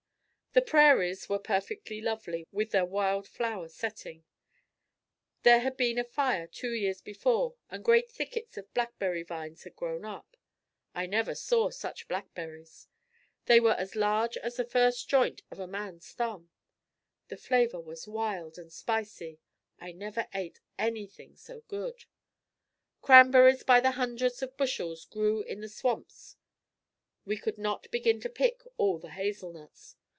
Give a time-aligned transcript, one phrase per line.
[0.53, 4.25] The prairies were perfectly lovely with their wild flower setting.
[5.43, 9.77] There had been a fire two years before and great thickets of blackberry vines had
[9.77, 10.35] grown up.
[10.93, 12.89] I never saw such blackberries.
[13.45, 16.49] They were as large as the first joint of a man's thumb.
[17.29, 19.39] The flavor was wild and spicy.
[19.79, 22.03] I never ate anything so good.
[23.01, 26.35] Cranberries by the hundreds of bushels grew in the swamps.
[27.23, 29.95] We could not begin to pick all the hazel nuts.